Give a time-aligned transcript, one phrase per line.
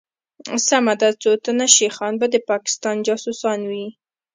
[0.67, 3.87] سمه ده څوتنه شيخان به دپاکستان جاسوسان وي